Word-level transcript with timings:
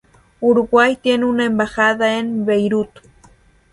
Uruguay 0.39 0.95
tiene 0.95 1.25
una 1.25 1.45
embajada 1.45 2.17
en 2.17 2.43
Beirut. 2.43 2.89